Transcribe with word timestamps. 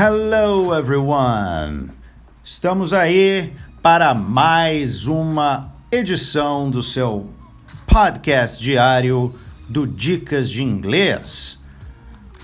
everyone! 0.00 1.90
Estamos 2.44 2.92
aí 2.92 3.52
para 3.82 4.14
mais 4.14 5.08
uma 5.08 5.74
edição 5.90 6.70
do 6.70 6.80
seu 6.84 7.28
podcast 7.84 8.62
diário 8.62 9.34
do 9.68 9.88
Dicas 9.88 10.48
de 10.50 10.62
Inglês. 10.62 11.60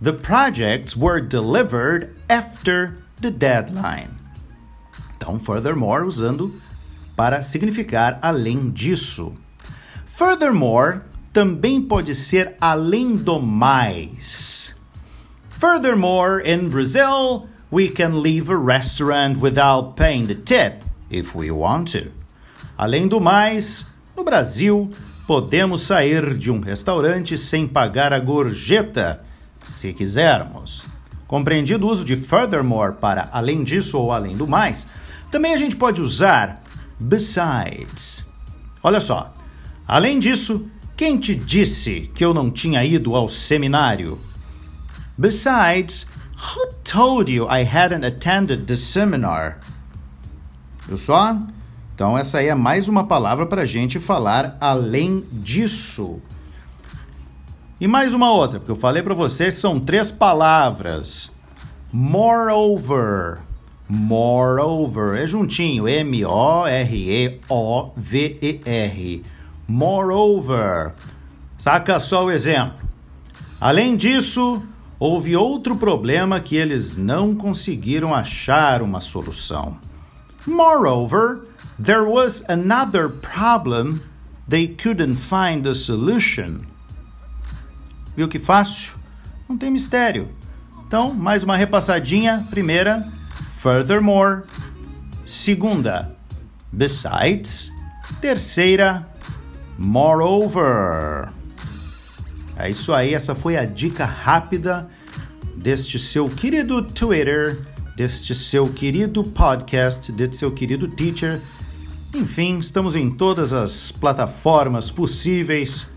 the 0.00 0.12
projects 0.12 0.96
were 0.96 1.20
delivered 1.20 2.10
after 2.28 2.98
the 3.20 3.30
deadline. 3.30 4.10
Então, 5.16 5.40
furthermore 5.40 6.04
usando 6.04 6.54
para 7.16 7.42
significar 7.42 8.18
além 8.20 8.70
disso. 8.70 9.34
Furthermore 10.06 11.00
também 11.32 11.82
pode 11.82 12.14
ser 12.14 12.54
além 12.60 13.16
do 13.16 13.40
mais. 13.40 14.76
Furthermore, 15.50 16.42
in 16.44 16.68
Brazil, 16.68 17.48
we 17.72 17.88
can 17.88 18.20
leave 18.20 18.52
a 18.52 18.56
restaurant 18.56 19.40
without 19.40 19.96
paying 19.96 20.26
the 20.26 20.34
tip 20.34 20.84
if 21.10 21.34
we 21.34 21.50
want 21.50 21.90
to. 21.92 22.10
Além 22.76 23.08
do 23.08 23.20
mais, 23.20 23.86
no 24.16 24.24
Brasil, 24.24 24.90
podemos 25.26 25.82
sair 25.82 26.36
de 26.36 26.50
um 26.50 26.60
restaurante 26.60 27.38
sem 27.38 27.66
pagar 27.66 28.12
a 28.12 28.18
gorjeta, 28.18 29.24
se 29.66 29.92
quisermos. 29.92 30.84
Compreendido 31.26 31.86
o 31.86 31.90
uso 31.90 32.04
de 32.04 32.16
furthermore 32.16 32.94
para 33.00 33.28
além 33.32 33.64
disso 33.64 33.98
ou 33.98 34.12
além 34.12 34.36
do 34.36 34.46
mais, 34.46 34.86
também 35.30 35.54
a 35.54 35.56
gente 35.56 35.74
pode 35.74 36.00
usar 36.00 36.62
besides. 36.98 38.24
Olha 38.82 39.00
só, 39.00 39.32
além 39.86 40.18
disso, 40.18 40.68
quem 40.96 41.18
te 41.18 41.34
disse 41.34 42.10
que 42.14 42.24
eu 42.24 42.32
não 42.32 42.50
tinha 42.50 42.84
ido 42.84 43.14
ao 43.14 43.28
seminário? 43.28 44.20
Besides, 45.16 46.06
who 46.36 46.72
told 46.84 47.32
you 47.32 47.46
I 47.50 47.62
hadn't 47.62 48.04
attended 48.04 48.66
the 48.66 48.76
seminar? 48.76 49.58
Viu 50.86 50.98
só? 50.98 51.38
Então, 51.94 52.18
essa 52.18 52.38
aí 52.38 52.48
é 52.48 52.54
mais 52.54 52.88
uma 52.88 53.06
palavra 53.06 53.46
para 53.46 53.62
a 53.62 53.66
gente 53.66 54.00
falar 54.00 54.56
além 54.60 55.24
disso. 55.32 56.20
E 57.80 57.86
mais 57.86 58.12
uma 58.12 58.32
outra, 58.32 58.58
porque 58.58 58.72
eu 58.72 58.76
falei 58.76 59.02
para 59.02 59.14
vocês 59.14 59.54
são 59.54 59.78
três 59.78 60.10
palavras. 60.10 61.30
Moreover. 61.92 63.40
Moreover. 63.88 65.16
É 65.16 65.26
juntinho. 65.26 65.86
M-O-R-E-O-V-E-R. 65.86 66.24
Moreover. 69.66 70.92
Saca 71.58 71.98
só 72.00 72.24
o 72.26 72.30
exemplo. 72.30 72.84
Além 73.60 73.96
disso, 73.96 74.62
houve 74.98 75.36
outro 75.36 75.76
problema 75.76 76.40
que 76.40 76.56
eles 76.56 76.96
não 76.96 77.34
conseguiram 77.34 78.14
achar 78.14 78.82
uma 78.82 79.00
solução. 79.00 79.78
Moreover, 80.46 81.40
there 81.82 82.02
was 82.02 82.44
another 82.48 83.08
problem 83.08 84.00
they 84.48 84.68
couldn't 84.68 85.16
find 85.16 85.66
a 85.66 85.74
solution. 85.74 86.60
Viu 88.16 88.28
que 88.28 88.38
fácil? 88.38 88.92
Não 89.48 89.56
tem 89.56 89.70
mistério. 89.70 90.28
Então, 90.86 91.12
mais 91.14 91.42
uma 91.42 91.56
repassadinha. 91.56 92.46
Primeira, 92.50 93.06
furthermore. 93.64 94.42
Segunda, 95.24 96.14
besides. 96.70 97.72
Terceira, 98.20 99.08
moreover. 99.78 101.30
É 102.58 102.68
isso 102.68 102.92
aí, 102.92 103.14
essa 103.14 103.34
foi 103.34 103.56
a 103.56 103.64
dica 103.64 104.04
rápida 104.04 104.86
deste 105.56 105.98
seu 105.98 106.28
querido 106.28 106.82
Twitter 106.82 107.66
deste 107.96 108.34
seu 108.34 108.66
querido 108.66 109.22
podcast, 109.22 110.10
deste 110.12 110.36
seu 110.36 110.50
querido 110.50 110.88
teacher. 110.88 111.40
Enfim, 112.12 112.58
estamos 112.58 112.96
em 112.96 113.10
todas 113.10 113.52
as 113.52 113.90
plataformas 113.90 114.90
possíveis 114.90 115.88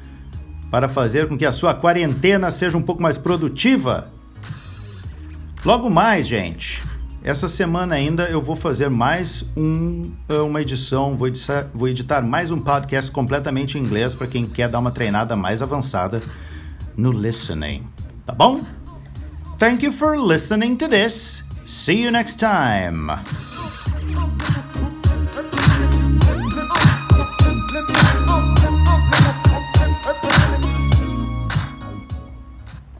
para 0.69 0.87
fazer 0.87 1.27
com 1.27 1.37
que 1.37 1.45
a 1.45 1.51
sua 1.51 1.73
quarentena 1.73 2.51
seja 2.51 2.77
um 2.77 2.81
pouco 2.81 3.01
mais 3.01 3.17
produtiva. 3.17 4.11
Logo 5.65 5.89
mais, 5.89 6.27
gente, 6.27 6.83
essa 7.27 7.49
semana 7.49 7.95
ainda 7.95 8.23
eu 8.29 8.41
vou 8.41 8.55
fazer 8.55 8.89
mais 8.89 9.45
um, 9.57 10.13
eh, 10.29 10.37
uma 10.39 10.61
edição, 10.61 11.13
vou 11.17 11.27
editar, 11.27 11.69
vou 11.73 11.89
editar 11.89 12.21
mais 12.21 12.51
um 12.51 12.57
podcast 12.57 13.11
completamente 13.11 13.77
em 13.77 13.81
inglês 13.81 14.15
para 14.15 14.27
quem 14.27 14.45
quer 14.45 14.69
dar 14.69 14.79
uma 14.79 14.91
treinada 14.91 15.35
mais 15.35 15.61
avançada 15.61 16.21
no 16.95 17.11
listening. 17.11 17.85
Tá 18.25 18.33
bom? 18.33 18.61
Thank 19.59 19.83
you 19.83 19.91
for 19.91 20.17
listening 20.17 20.77
to 20.77 20.87
this. 20.87 21.43
See 21.65 22.01
you 22.01 22.11
next 22.11 22.39
time. 22.39 23.11